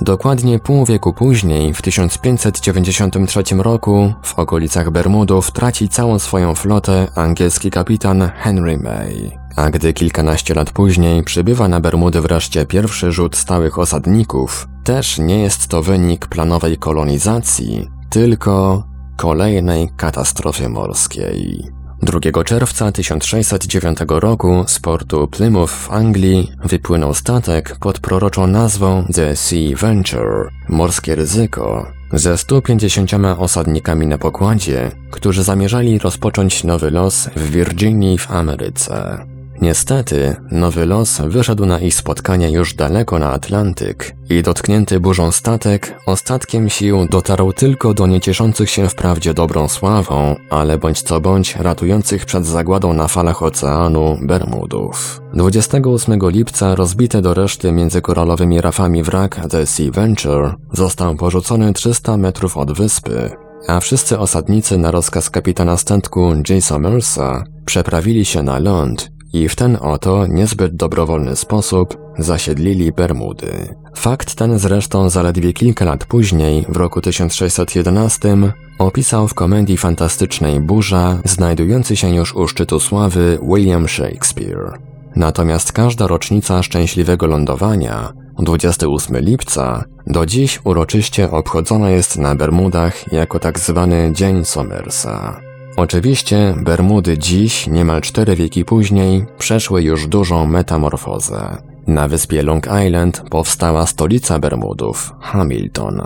Dokładnie 0.00 0.58
pół 0.58 0.86
wieku 0.86 1.12
później, 1.12 1.74
w 1.74 1.82
1593 1.82 3.42
roku, 3.56 4.12
w 4.22 4.38
okolicach 4.38 4.90
Bermudów 4.90 5.50
traci 5.50 5.88
całą 5.88 6.18
swoją 6.18 6.54
flotę 6.54 7.08
angielski 7.14 7.70
kapitan 7.70 8.30
Henry 8.36 8.78
May. 8.78 9.38
A 9.56 9.70
gdy 9.70 9.92
kilkanaście 9.92 10.54
lat 10.54 10.70
później 10.70 11.22
przybywa 11.22 11.68
na 11.68 11.80
Bermudy 11.80 12.20
wreszcie 12.20 12.66
pierwszy 12.66 13.12
rzut 13.12 13.36
stałych 13.36 13.78
osadników, 13.78 14.68
też 14.84 15.18
nie 15.18 15.38
jest 15.38 15.68
to 15.68 15.82
wynik 15.82 16.26
planowej 16.26 16.78
kolonizacji, 16.78 17.90
tylko 18.10 18.84
kolejnej 19.16 19.90
katastrofy 19.96 20.68
morskiej. 20.68 21.70
2 22.04 22.44
czerwca 22.44 22.92
1609 22.92 23.98
roku 24.08 24.64
z 24.66 24.80
portu 24.80 25.28
Plymouth 25.28 25.72
w 25.72 25.90
Anglii 25.90 26.52
wypłynął 26.64 27.14
statek 27.14 27.76
pod 27.80 28.00
proroczą 28.00 28.46
nazwą 28.46 29.04
The 29.14 29.36
Sea 29.36 29.76
Venture, 29.76 30.50
morskie 30.68 31.14
ryzyko, 31.14 31.86
ze 32.12 32.38
150 32.38 33.10
osadnikami 33.38 34.06
na 34.06 34.18
pokładzie, 34.18 34.90
którzy 35.10 35.42
zamierzali 35.42 35.98
rozpocząć 35.98 36.64
nowy 36.64 36.90
los 36.90 37.28
w 37.36 37.50
Virginii 37.50 38.18
w 38.18 38.30
Ameryce. 38.30 39.33
Niestety, 39.60 40.36
nowy 40.50 40.86
los 40.86 41.20
wyszedł 41.20 41.66
na 41.66 41.78
ich 41.78 41.94
spotkanie 41.94 42.50
już 42.50 42.74
daleko 42.74 43.18
na 43.18 43.30
Atlantyk 43.30 44.16
i 44.30 44.42
dotknięty 44.42 45.00
burzą 45.00 45.32
statek 45.32 45.98
ostatkiem 46.06 46.70
sił 46.70 47.06
dotarł 47.10 47.52
tylko 47.52 47.94
do 47.94 48.06
niecieszących 48.06 48.70
się 48.70 48.88
wprawdzie 48.88 49.34
dobrą 49.34 49.68
sławą, 49.68 50.36
ale 50.50 50.78
bądź 50.78 51.02
co 51.02 51.20
bądź 51.20 51.56
ratujących 51.56 52.24
przed 52.24 52.46
zagładą 52.46 52.92
na 52.92 53.08
falach 53.08 53.42
oceanu 53.42 54.18
Bermudów. 54.22 55.20
28 55.34 56.20
lipca 56.22 56.74
rozbity 56.74 57.22
do 57.22 57.34
reszty 57.34 57.72
między 57.72 58.02
koralowymi 58.02 58.60
rafami 58.60 59.02
wrak 59.02 59.40
The 59.50 59.66
Sea 59.66 59.90
Venture 59.90 60.54
został 60.72 61.16
porzucony 61.16 61.72
300 61.72 62.16
metrów 62.16 62.56
od 62.56 62.72
wyspy, 62.72 63.30
a 63.68 63.80
wszyscy 63.80 64.18
osadnicy 64.18 64.78
na 64.78 64.90
rozkaz 64.90 65.30
kapitana 65.30 65.76
statku 65.76 66.34
J. 66.48 66.64
Somersa 66.64 67.44
przeprawili 67.64 68.24
się 68.24 68.42
na 68.42 68.58
ląd 68.58 69.13
i 69.34 69.48
w 69.48 69.56
ten 69.56 69.78
oto 69.80 70.26
niezbyt 70.26 70.76
dobrowolny 70.76 71.36
sposób 71.36 71.98
zasiedlili 72.18 72.92
Bermudy. 72.92 73.74
Fakt 73.96 74.34
ten 74.34 74.58
zresztą 74.58 75.10
zaledwie 75.10 75.52
kilka 75.52 75.84
lat 75.84 76.04
później, 76.04 76.66
w 76.68 76.76
roku 76.76 77.00
1611, 77.00 78.36
opisał 78.78 79.28
w 79.28 79.34
komedii 79.34 79.76
fantastycznej 79.76 80.60
Burza, 80.60 81.20
znajdujący 81.24 81.96
się 81.96 82.14
już 82.14 82.34
u 82.34 82.48
szczytu 82.48 82.80
sławy 82.80 83.38
William 83.42 83.88
Shakespeare. 83.88 84.78
Natomiast 85.16 85.72
każda 85.72 86.06
rocznica 86.06 86.62
szczęśliwego 86.62 87.26
lądowania, 87.26 88.12
28 88.38 89.16
lipca, 89.16 89.84
do 90.06 90.26
dziś 90.26 90.60
uroczyście 90.64 91.30
obchodzona 91.30 91.90
jest 91.90 92.18
na 92.18 92.34
Bermudach 92.34 93.12
jako 93.12 93.38
tak 93.38 93.58
zwany 93.58 94.12
Dzień 94.12 94.44
Somersa. 94.44 95.43
Oczywiście 95.76 96.54
Bermudy 96.56 97.18
dziś, 97.18 97.66
niemal 97.66 98.00
cztery 98.00 98.36
wieki 98.36 98.64
później, 98.64 99.26
przeszły 99.38 99.82
już 99.82 100.06
dużą 100.06 100.46
metamorfozę. 100.46 101.56
Na 101.86 102.08
wyspie 102.08 102.42
Long 102.42 102.66
Island 102.86 103.22
powstała 103.30 103.86
stolica 103.86 104.38
Bermudów, 104.38 105.12
Hamilton. 105.20 106.00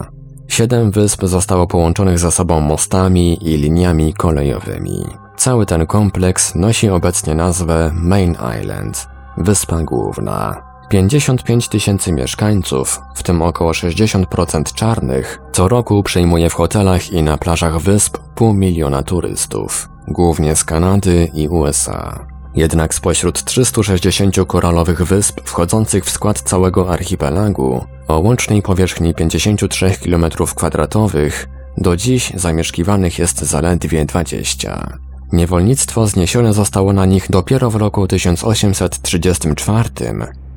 Siedem 0.49 0.91
wysp 0.91 1.25
zostało 1.25 1.67
połączonych 1.67 2.19
ze 2.19 2.31
sobą 2.31 2.61
mostami 2.61 3.39
i 3.49 3.57
liniami 3.57 4.15
kolejowymi. 4.15 5.05
Cały 5.37 5.67
ten 5.67 5.87
kompleks 5.87 6.55
nosi 6.55 6.89
obecnie 6.89 7.35
nazwę 7.35 7.91
Main 7.95 8.37
Island, 8.61 9.09
wyspa 9.37 9.83
główna. 9.83 10.68
55 10.89 11.69
tysięcy 11.69 12.13
mieszkańców, 12.13 13.01
w 13.15 13.23
tym 13.23 13.43
około 13.43 13.73
60% 13.73 14.75
czarnych, 14.75 15.41
co 15.53 15.69
roku 15.69 16.03
przyjmuje 16.03 16.51
w 16.51 16.55
hotelach 16.55 17.13
i 17.13 17.23
na 17.23 17.39
plażach 17.39 17.79
wysp 17.79 18.19
pół 18.35 18.55
miliona 18.55 19.03
turystów, 19.03 19.89
głównie 20.09 20.57
z 20.57 20.65
Kanady 20.65 21.31
i 21.35 21.49
USA. 21.49 22.27
Jednak 22.55 22.95
spośród 22.95 23.45
360 23.45 24.37
koralowych 24.47 25.03
wysp 25.03 25.41
wchodzących 25.45 26.05
w 26.05 26.11
skład 26.11 26.41
całego 26.41 26.93
archipelagu, 26.93 27.85
o 28.09 28.19
łącznej 28.19 28.63
powierzchni 28.63 29.15
53 29.15 29.87
km2, 29.87 31.31
do 31.77 31.97
dziś 31.97 32.33
zamieszkiwanych 32.35 33.19
jest 33.19 33.39
zaledwie 33.39 34.05
20. 34.05 34.99
Niewolnictwo 35.33 36.07
zniesione 36.07 36.53
zostało 36.53 36.93
na 36.93 37.07
nich 37.07 37.27
dopiero 37.31 37.71
w 37.71 37.77
roku 37.77 38.07
1834, 38.07 39.91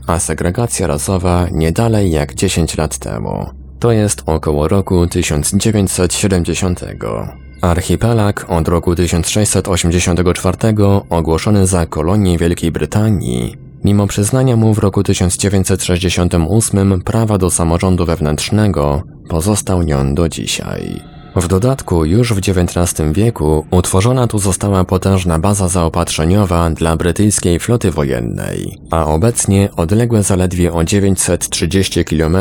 a 0.08 0.20
segregacja 0.20 0.88
rasowa 0.88 1.48
nie 1.51 1.72
dalej 1.72 2.12
jak 2.12 2.36
10 2.36 2.77
lat 2.77 2.98
temu. 2.98 3.46
To 3.79 3.91
jest 3.91 4.24
około 4.25 4.67
roku 4.67 5.08
1970. 5.08 6.81
Archipelag 7.62 8.46
od 8.50 8.67
roku 8.67 8.96
1684 8.96 10.58
ogłoszony 11.10 11.67
za 11.67 11.86
kolonię 11.86 12.38
Wielkiej 12.38 12.72
Brytanii, 12.72 13.55
mimo 13.84 14.08
przyznania 14.08 14.55
mu 14.55 14.74
w 14.74 14.79
roku 14.79 15.03
1968 15.03 17.01
prawa 17.01 17.38
do 17.38 17.50
samorządu 17.50 18.05
wewnętrznego, 18.05 19.03
pozostał 19.29 19.84
nią 19.84 20.15
do 20.15 20.29
dzisiaj. 20.29 21.11
W 21.36 21.48
dodatku 21.48 22.06
już 22.06 22.34
w 22.34 22.38
XIX 22.38 23.12
wieku 23.12 23.66
utworzona 23.72 24.28
tu 24.28 24.40
została 24.40 24.84
potężna 24.84 25.40
baza 25.40 25.68
zaopatrzeniowa 25.68 26.70
dla 26.70 26.98
brytyjskiej 26.98 27.60
floty 27.60 27.92
wojennej, 27.92 28.78
a 28.92 29.06
obecnie 29.06 29.70
odległe 29.78 30.24
zaledwie 30.24 30.74
o 30.74 30.84
930 30.84 32.06
km 32.06 32.38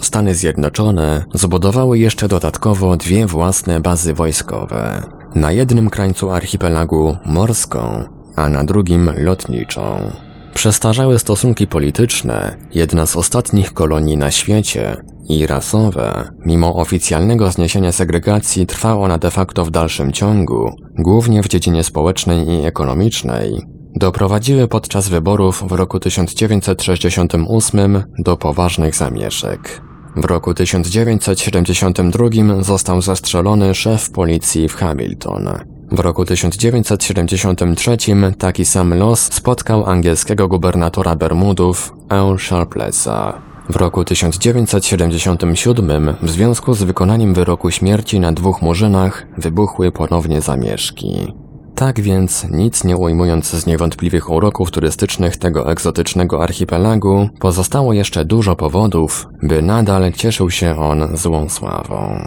Stany 0.00 0.34
Zjednoczone 0.34 1.24
zbudowały 1.34 1.98
jeszcze 1.98 2.28
dodatkowo 2.28 2.96
dwie 2.96 3.26
własne 3.26 3.80
bazy 3.80 4.14
wojskowe. 4.14 5.02
Na 5.34 5.52
jednym 5.52 5.90
krańcu 5.90 6.30
archipelagu 6.30 7.16
morską, 7.26 8.04
a 8.36 8.48
na 8.48 8.64
drugim 8.64 9.10
lotniczą. 9.16 10.12
Przestarzałe 10.54 11.18
stosunki 11.18 11.66
polityczne, 11.66 12.56
jedna 12.74 13.06
z 13.06 13.16
ostatnich 13.16 13.72
kolonii 13.72 14.16
na 14.16 14.30
świecie, 14.30 14.96
i 15.28 15.46
rasowe, 15.46 16.28
mimo 16.46 16.74
oficjalnego 16.74 17.50
zniesienia 17.50 17.92
segregacji, 17.92 18.66
trwa 18.66 18.94
ona 18.94 19.18
de 19.18 19.30
facto 19.30 19.64
w 19.64 19.70
dalszym 19.70 20.12
ciągu, 20.12 20.70
głównie 20.98 21.42
w 21.42 21.48
dziedzinie 21.48 21.84
społecznej 21.84 22.48
i 22.48 22.66
ekonomicznej, 22.66 23.62
doprowadziły 23.96 24.68
podczas 24.68 25.08
wyborów 25.08 25.64
w 25.68 25.72
roku 25.72 26.00
1968 26.00 28.02
do 28.18 28.36
poważnych 28.36 28.96
zamieszek. 28.96 29.82
W 30.16 30.24
roku 30.24 30.54
1972 30.54 32.28
został 32.60 33.02
zastrzelony 33.02 33.74
szef 33.74 34.10
policji 34.10 34.68
w 34.68 34.74
Hamilton. 34.74 35.71
W 35.92 35.98
roku 35.98 36.24
1973 36.24 37.96
taki 38.38 38.64
sam 38.64 38.94
los 38.94 39.20
spotkał 39.20 39.86
angielskiego 39.86 40.48
gubernatora 40.48 41.16
Bermudów, 41.16 41.92
Earl 42.10 42.36
Sharplessa. 42.38 43.42
W 43.70 43.76
roku 43.76 44.04
1977 44.04 46.14
w 46.22 46.30
związku 46.30 46.74
z 46.74 46.82
wykonaniem 46.82 47.34
wyroku 47.34 47.70
śmierci 47.70 48.20
na 48.20 48.32
dwóch 48.32 48.62
murzynach 48.62 49.26
wybuchły 49.38 49.92
ponownie 49.92 50.40
zamieszki. 50.40 51.32
Tak 51.74 52.00
więc, 52.00 52.46
nic 52.50 52.84
nie 52.84 52.96
ujmując 52.96 53.50
z 53.50 53.66
niewątpliwych 53.66 54.30
uroków 54.30 54.70
turystycznych 54.70 55.36
tego 55.36 55.70
egzotycznego 55.70 56.42
archipelagu, 56.42 57.28
pozostało 57.40 57.92
jeszcze 57.92 58.24
dużo 58.24 58.56
powodów, 58.56 59.26
by 59.42 59.62
nadal 59.62 60.12
cieszył 60.12 60.50
się 60.50 60.80
on 60.80 61.16
złą 61.16 61.48
sławą. 61.48 62.18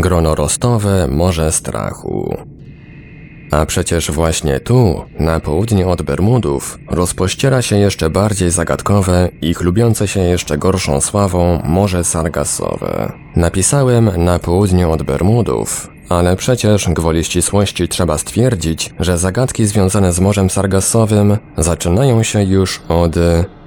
Grono 0.00 0.34
rostowe 0.34 1.08
Morze 1.08 1.52
Strachu 1.52 2.36
a 3.50 3.66
przecież 3.66 4.10
właśnie 4.10 4.60
tu, 4.60 5.04
na 5.20 5.40
południe 5.40 5.86
od 5.86 6.02
Bermudów, 6.02 6.78
rozpościera 6.90 7.62
się 7.62 7.76
jeszcze 7.76 8.10
bardziej 8.10 8.50
zagadkowe 8.50 9.28
i 9.42 9.54
chlubiące 9.54 10.08
się 10.08 10.20
jeszcze 10.20 10.58
gorszą 10.58 11.00
sławą 11.00 11.62
Morze 11.64 12.04
Sargassowe. 12.04 13.12
Napisałem 13.36 14.10
na 14.24 14.38
południe 14.38 14.88
od 14.88 15.02
Bermudów, 15.02 15.90
ale 16.08 16.36
przecież 16.36 16.88
gwoli 16.88 17.24
ścisłości 17.24 17.88
trzeba 17.88 18.18
stwierdzić, 18.18 18.94
że 19.00 19.18
zagadki 19.18 19.66
związane 19.66 20.12
z 20.12 20.20
Morzem 20.20 20.50
Sargassowym 20.50 21.38
zaczynają 21.56 22.22
się 22.22 22.42
już 22.42 22.82
od 22.88 23.14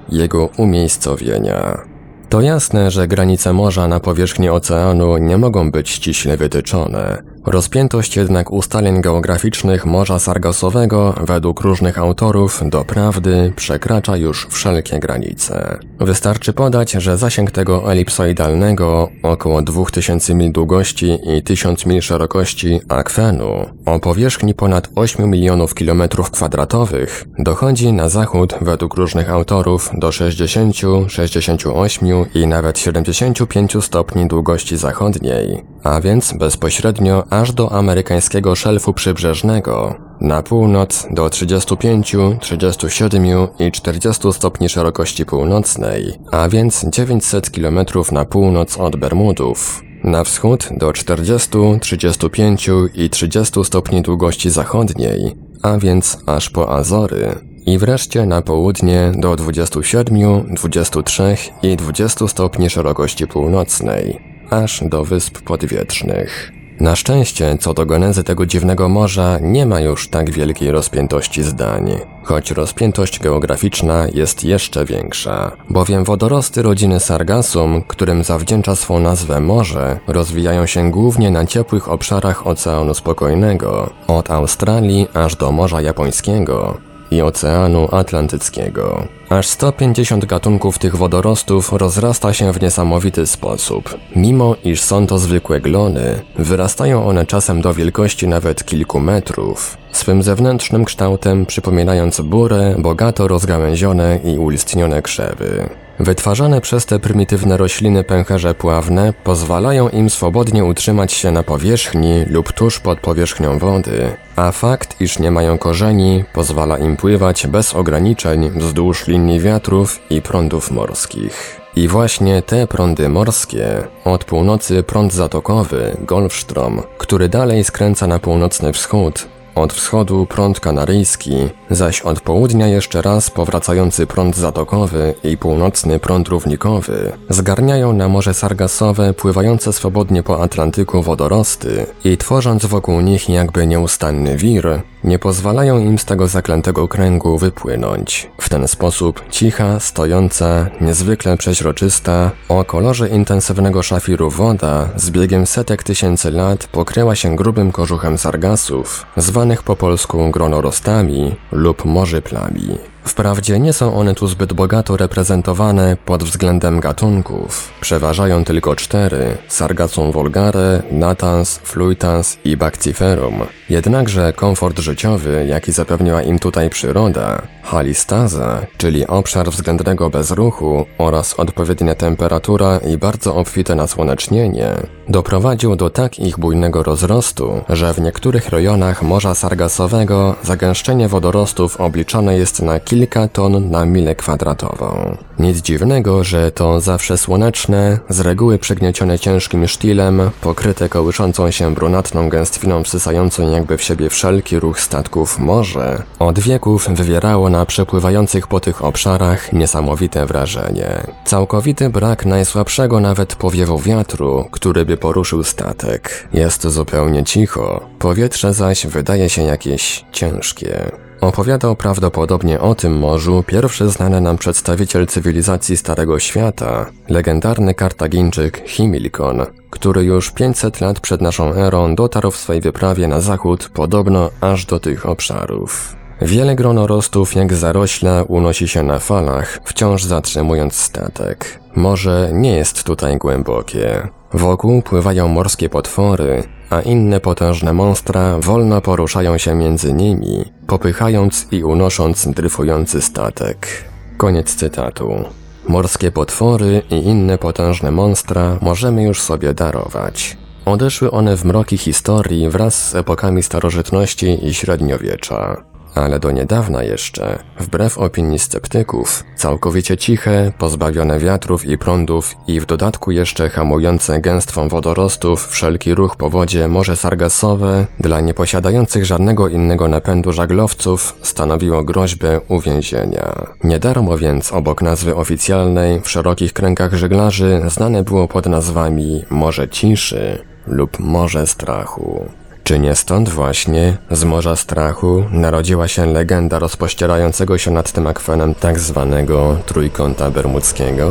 jego 0.08 0.46
umiejscowienia. 0.46 1.91
To 2.32 2.40
jasne, 2.40 2.90
że 2.90 3.08
granice 3.08 3.52
morza 3.52 3.88
na 3.88 4.00
powierzchni 4.00 4.48
oceanu 4.48 5.16
nie 5.18 5.38
mogą 5.38 5.70
być 5.70 5.90
ściśle 5.90 6.36
wytyczone. 6.36 7.22
Rozpiętość 7.46 8.16
jednak 8.16 8.52
ustaleń 8.52 9.00
geograficznych 9.00 9.86
Morza 9.86 10.18
Sargasowego 10.18 11.14
według 11.26 11.60
różnych 11.60 11.98
autorów 11.98 12.62
doprawdy 12.66 13.52
przekracza 13.56 14.16
już 14.16 14.46
wszelkie 14.50 14.98
granice. 14.98 15.78
Wystarczy 16.00 16.52
podać, 16.52 16.92
że 16.92 17.18
zasięg 17.18 17.50
tego 17.50 17.92
elipsoidalnego, 17.92 19.08
około 19.22 19.62
2000 19.62 20.34
mil 20.34 20.52
długości 20.52 21.18
i 21.36 21.42
1000 21.42 21.86
mil 21.86 22.02
szerokości 22.02 22.80
akwenu, 22.88 23.66
o 23.86 24.00
powierzchni 24.00 24.54
ponad 24.54 24.88
8 24.94 25.30
milionów 25.30 25.74
kilometrów 25.74 26.30
kwadratowych, 26.30 27.24
dochodzi 27.38 27.92
na 27.92 28.08
zachód 28.08 28.54
według 28.60 28.94
różnych 28.94 29.30
autorów 29.30 29.90
do 29.94 30.12
60, 30.12 30.76
68 31.08 32.08
i 32.34 32.46
nawet 32.46 32.78
75 32.78 33.76
stopni 33.80 34.26
długości 34.26 34.76
zachodniej, 34.76 35.62
a 35.84 36.00
więc 36.00 36.32
bezpośrednio 36.32 37.31
aż 37.32 37.52
do 37.52 37.72
amerykańskiego 37.72 38.54
szelfu 38.54 38.92
przybrzeżnego, 38.92 39.94
na 40.20 40.42
północ 40.42 41.06
do 41.10 41.30
35, 41.30 42.16
37 42.40 43.24
i 43.58 43.72
40 43.72 44.32
stopni 44.32 44.68
szerokości 44.68 45.26
północnej, 45.26 46.12
a 46.32 46.48
więc 46.48 46.84
900 46.88 47.50
km 47.50 47.78
na 48.12 48.24
północ 48.24 48.78
od 48.78 48.96
Bermudów. 48.96 49.82
Na 50.04 50.24
wschód 50.24 50.68
do 50.76 50.92
40, 50.92 51.48
35 51.80 52.70
i 52.94 53.10
30 53.10 53.64
stopni 53.64 54.02
długości 54.02 54.50
zachodniej, 54.50 55.36
a 55.62 55.78
więc 55.78 56.18
aż 56.26 56.50
po 56.50 56.76
Azory. 56.76 57.34
I 57.66 57.78
wreszcie 57.78 58.26
na 58.26 58.42
południe 58.42 59.12
do 59.16 59.36
27, 59.36 60.54
23 60.54 61.36
i 61.62 61.76
20 61.76 62.28
stopni 62.28 62.70
szerokości 62.70 63.26
północnej, 63.26 64.20
aż 64.50 64.82
do 64.84 65.04
Wysp 65.04 65.40
Podwietrznych. 65.40 66.61
Na 66.80 66.96
szczęście, 66.96 67.56
co 67.60 67.74
do 67.74 67.86
genezy 67.86 68.24
tego 68.24 68.46
dziwnego 68.46 68.88
morza, 68.88 69.38
nie 69.40 69.66
ma 69.66 69.80
już 69.80 70.08
tak 70.08 70.30
wielkiej 70.30 70.70
rozpiętości 70.70 71.42
zdań, 71.42 71.98
choć 72.22 72.50
rozpiętość 72.50 73.18
geograficzna 73.18 74.06
jest 74.14 74.44
jeszcze 74.44 74.84
większa, 74.84 75.56
bowiem 75.70 76.04
wodorosty 76.04 76.62
rodziny 76.62 77.00
Sargassum, 77.00 77.82
którym 77.88 78.24
zawdzięcza 78.24 78.76
swą 78.76 79.00
nazwę 79.00 79.40
morze, 79.40 79.98
rozwijają 80.06 80.66
się 80.66 80.90
głównie 80.90 81.30
na 81.30 81.46
ciepłych 81.46 81.90
obszarach 81.90 82.46
Oceanu 82.46 82.94
Spokojnego, 82.94 83.90
od 84.06 84.30
Australii 84.30 85.08
aż 85.14 85.36
do 85.36 85.52
Morza 85.52 85.80
Japońskiego 85.80 86.91
i 87.12 87.22
Oceanu 87.22 87.88
Atlantyckiego. 87.90 89.08
Aż 89.28 89.46
150 89.46 90.24
gatunków 90.24 90.78
tych 90.78 90.96
wodorostów 90.96 91.72
rozrasta 91.72 92.32
się 92.32 92.52
w 92.52 92.62
niesamowity 92.62 93.26
sposób. 93.26 93.98
Mimo 94.16 94.56
iż 94.64 94.80
są 94.80 95.06
to 95.06 95.18
zwykłe 95.18 95.60
glony, 95.60 96.20
wyrastają 96.36 97.06
one 97.06 97.26
czasem 97.26 97.60
do 97.60 97.74
wielkości 97.74 98.28
nawet 98.28 98.64
kilku 98.64 99.00
metrów, 99.00 99.76
swym 99.92 100.22
zewnętrznym 100.22 100.84
kształtem 100.84 101.46
przypominając 101.46 102.20
burę, 102.20 102.74
bogato 102.78 103.28
rozgałęzione 103.28 104.20
i 104.24 104.38
ulistnione 104.38 105.02
krzewy. 105.02 105.81
Wytwarzane 105.98 106.60
przez 106.60 106.86
te 106.86 106.98
prymitywne 106.98 107.56
rośliny 107.56 108.04
pęcherze 108.04 108.54
pławne 108.54 109.12
pozwalają 109.24 109.88
im 109.88 110.10
swobodnie 110.10 110.64
utrzymać 110.64 111.12
się 111.12 111.30
na 111.30 111.42
powierzchni 111.42 112.24
lub 112.24 112.52
tuż 112.52 112.80
pod 112.80 113.00
powierzchnią 113.00 113.58
wody, 113.58 114.16
a 114.36 114.52
fakt, 114.52 115.00
iż 115.00 115.18
nie 115.18 115.30
mają 115.30 115.58
korzeni, 115.58 116.24
pozwala 116.32 116.78
im 116.78 116.96
pływać 116.96 117.46
bez 117.46 117.74
ograniczeń 117.74 118.50
wzdłuż 118.50 119.06
linii 119.06 119.40
wiatrów 119.40 120.00
i 120.10 120.22
prądów 120.22 120.70
morskich. 120.70 121.60
I 121.76 121.88
właśnie 121.88 122.42
te 122.42 122.66
prądy 122.66 123.08
morskie, 123.08 123.82
od 124.04 124.24
północy 124.24 124.82
prąd 124.82 125.12
zatokowy, 125.12 125.96
Golfstrom, 126.00 126.82
który 126.98 127.28
dalej 127.28 127.64
skręca 127.64 128.06
na 128.06 128.18
północny 128.18 128.72
wschód, 128.72 129.28
od 129.54 129.72
wschodu 129.72 130.26
prąd 130.26 130.60
kanaryjski, 130.60 131.48
zaś 131.70 132.00
od 132.00 132.20
południa 132.20 132.66
jeszcze 132.66 133.02
raz 133.02 133.30
powracający 133.30 134.06
prąd 134.06 134.36
zatokowy 134.36 135.14
i 135.24 135.36
północny 135.36 135.98
prąd 135.98 136.28
równikowy 136.28 137.12
zgarniają 137.28 137.92
na 137.92 138.08
Morze 138.08 138.34
Sargasowe 138.34 139.14
pływające 139.14 139.72
swobodnie 139.72 140.22
po 140.22 140.42
Atlantyku 140.42 141.02
wodorosty 141.02 141.86
i 142.04 142.16
tworząc 142.16 142.66
wokół 142.66 143.00
nich 143.00 143.28
jakby 143.28 143.66
nieustanny 143.66 144.36
wir, 144.36 144.82
nie 145.04 145.18
pozwalają 145.18 145.78
im 145.78 145.98
z 145.98 146.04
tego 146.04 146.26
zaklętego 146.26 146.88
kręgu 146.88 147.38
wypłynąć. 147.38 148.30
W 148.38 148.48
ten 148.48 148.68
sposób 148.68 149.22
cicha, 149.30 149.80
stojąca, 149.80 150.66
niezwykle 150.80 151.36
przeźroczysta, 151.36 152.30
o 152.48 152.64
kolorze 152.64 153.08
intensywnego 153.08 153.82
szafiru 153.82 154.30
woda 154.30 154.88
z 154.96 155.10
biegiem 155.10 155.46
setek 155.46 155.82
tysięcy 155.82 156.30
lat 156.30 156.66
pokryła 156.66 157.14
się 157.14 157.36
grubym 157.36 157.72
kożuchem 157.72 158.18
sargasów, 158.18 159.06
zwanych 159.16 159.62
po 159.62 159.76
polsku 159.76 160.30
gronorostami 160.30 161.34
lub 161.52 161.84
morzyplami. 161.84 162.91
Wprawdzie 163.04 163.58
nie 163.58 163.72
są 163.72 163.94
one 163.94 164.14
tu 164.14 164.26
zbyt 164.26 164.52
bogato 164.52 164.96
reprezentowane 164.96 165.96
pod 166.04 166.24
względem 166.24 166.80
gatunków. 166.80 167.72
Przeważają 167.80 168.44
tylko 168.44 168.76
cztery: 168.76 169.36
Sargassum 169.48 170.12
vulgare, 170.12 170.82
natans, 170.90 171.60
fluitans 171.62 172.38
i 172.44 172.56
bacciferum. 172.56 173.34
Jednakże 173.70 174.32
komfort 174.32 174.78
życiowy, 174.78 175.46
jaki 175.48 175.72
zapewniła 175.72 176.22
im 176.22 176.38
tutaj 176.38 176.70
przyroda, 176.70 177.42
halistaza, 177.62 178.66
czyli 178.78 179.06
obszar 179.06 179.50
względnego 179.50 180.10
bezruchu 180.10 180.86
oraz 180.98 181.34
odpowiednia 181.34 181.94
temperatura 181.94 182.78
i 182.78 182.98
bardzo 182.98 183.36
obfite 183.36 183.74
nasłonecznienie, 183.74 184.74
doprowadził 185.08 185.76
do 185.76 185.90
tak 185.90 186.18
ich 186.18 186.38
bujnego 186.38 186.82
rozrostu, 186.82 187.60
że 187.68 187.94
w 187.94 188.00
niektórych 188.00 188.48
rejonach 188.48 189.02
Morza 189.02 189.34
Sargasowego 189.34 190.34
zagęszczenie 190.42 191.08
wodorostów 191.08 191.80
obliczane 191.80 192.38
jest 192.38 192.62
na 192.62 192.80
kilka 192.80 193.28
ton 193.28 193.70
na 193.70 193.84
milę 193.84 194.14
kwadratową. 194.14 195.16
Nic 195.38 195.62
dziwnego, 195.62 196.24
że 196.24 196.50
to 196.50 196.80
zawsze 196.80 197.18
słoneczne, 197.18 197.98
z 198.08 198.20
reguły 198.20 198.58
przygniecione 198.58 199.18
ciężkim 199.18 199.68
sztilem, 199.68 200.30
pokryte 200.40 200.88
kołyszącą 200.88 201.50
się 201.50 201.74
brunatną 201.74 202.28
gęstwiną 202.28 202.82
wsysającą 202.82 203.50
jakby 203.50 203.78
w 203.78 203.82
siebie 203.82 204.10
wszelki 204.10 204.60
ruch 204.60 204.80
statków 204.80 205.38
morze, 205.38 206.02
od 206.18 206.38
wieków 206.38 206.88
wywierało 206.88 207.50
na 207.50 207.66
przepływających 207.66 208.46
po 208.46 208.60
tych 208.60 208.84
obszarach 208.84 209.52
niesamowite 209.52 210.26
wrażenie. 210.26 211.06
Całkowity 211.24 211.90
brak 211.90 212.26
najsłabszego 212.26 213.00
nawet 213.00 213.34
powiewu 213.34 213.78
wiatru, 213.78 214.48
który 214.50 214.84
by 214.84 214.96
poruszył 214.96 215.44
statek. 215.44 216.28
Jest 216.32 216.66
zupełnie 216.68 217.24
cicho, 217.24 217.88
powietrze 217.98 218.54
zaś 218.54 218.86
wydaje 218.86 219.28
się 219.28 219.42
jakieś 219.42 220.04
ciężkie. 220.12 220.92
Opowiadał 221.22 221.76
prawdopodobnie 221.76 222.60
o 222.60 222.74
tym 222.74 222.98
morzu 222.98 223.44
pierwszy 223.46 223.88
znany 223.88 224.20
nam 224.20 224.38
przedstawiciel 224.38 225.06
cywilizacji 225.06 225.76
Starego 225.76 226.18
Świata, 226.18 226.86
legendarny 227.08 227.74
Kartagińczyk 227.74 228.62
Himilkon, 228.66 229.46
który 229.70 230.04
już 230.04 230.30
500 230.30 230.80
lat 230.80 231.00
przed 231.00 231.20
naszą 231.20 231.54
erą 231.54 231.94
dotarł 231.94 232.30
w 232.30 232.36
swej 232.36 232.60
wyprawie 232.60 233.08
na 233.08 233.20
zachód 233.20 233.70
podobno 233.74 234.30
aż 234.40 234.66
do 234.66 234.80
tych 234.80 235.06
obszarów. 235.06 235.96
Wiele 236.22 236.54
gronorostów 236.54 237.34
jak 237.34 237.54
zarośla 237.54 238.22
unosi 238.22 238.68
się 238.68 238.82
na 238.82 238.98
falach, 238.98 239.58
wciąż 239.64 240.04
zatrzymując 240.04 240.74
statek. 240.74 241.60
Morze 241.76 242.30
nie 242.32 242.56
jest 242.56 242.84
tutaj 242.84 243.18
głębokie. 243.18 244.08
Wokół 244.32 244.82
pływają 244.82 245.28
morskie 245.28 245.68
potwory, 245.68 246.42
a 246.72 246.80
inne 246.80 247.20
potężne 247.20 247.72
monstra 247.72 248.38
wolno 248.38 248.80
poruszają 248.80 249.38
się 249.38 249.54
między 249.54 249.92
nimi, 249.92 250.44
popychając 250.66 251.46
i 251.50 251.64
unosząc 251.64 252.28
dryfujący 252.28 253.02
statek. 253.02 253.84
Koniec 254.16 254.54
cytatu. 254.54 255.24
Morskie 255.68 256.10
potwory 256.10 256.82
i 256.90 256.94
inne 256.94 257.38
potężne 257.38 257.90
monstra 257.90 258.58
możemy 258.62 259.02
już 259.02 259.20
sobie 259.20 259.54
darować. 259.54 260.36
Odeszły 260.64 261.10
one 261.10 261.36
w 261.36 261.44
mroki 261.44 261.78
historii 261.78 262.48
wraz 262.48 262.88
z 262.88 262.94
epokami 262.94 263.42
starożytności 263.42 264.46
i 264.46 264.54
średniowiecza 264.54 265.71
ale 265.94 266.18
do 266.18 266.30
niedawna 266.30 266.82
jeszcze, 266.82 267.38
wbrew 267.60 267.98
opinii 267.98 268.38
sceptyków, 268.38 269.24
całkowicie 269.36 269.96
ciche, 269.96 270.52
pozbawione 270.58 271.18
wiatrów 271.18 271.64
i 271.64 271.78
prądów 271.78 272.34
i 272.46 272.60
w 272.60 272.66
dodatku 272.66 273.10
jeszcze 273.10 273.50
hamujące 273.50 274.20
gęstwą 274.20 274.68
wodorostów 274.68 275.48
wszelki 275.48 275.94
ruch 275.94 276.16
po 276.16 276.30
wodzie 276.30 276.68
Morze 276.68 276.96
Sargasowe 276.96 277.86
dla 278.00 278.20
nieposiadających 278.20 279.04
żadnego 279.04 279.48
innego 279.48 279.88
napędu 279.88 280.32
żaglowców 280.32 281.18
stanowiło 281.22 281.84
groźbę 281.84 282.40
uwięzienia. 282.48 283.46
Niedarmo 283.64 284.18
więc 284.18 284.52
obok 284.52 284.82
nazwy 284.82 285.16
oficjalnej 285.16 286.00
w 286.00 286.10
szerokich 286.10 286.52
kręgach 286.52 286.94
żeglarzy 286.94 287.62
znane 287.68 288.02
było 288.02 288.28
pod 288.28 288.46
nazwami 288.46 289.24
Morze 289.30 289.68
Ciszy 289.68 290.44
lub 290.66 290.98
Morze 290.98 291.46
Strachu. 291.46 292.41
Czy 292.72 292.78
nie 292.78 292.94
stąd 292.94 293.28
właśnie, 293.28 293.96
z 294.10 294.24
morza 294.24 294.56
strachu, 294.56 295.24
narodziła 295.30 295.88
się 295.88 296.06
legenda 296.06 296.58
rozpościerającego 296.58 297.58
się 297.58 297.70
nad 297.70 297.92
tym 297.92 298.06
akwenem 298.06 298.54
tak 298.54 298.78
zwanego 298.78 299.56
Trójkąta 299.66 300.30
Bermudzkiego? 300.30 301.10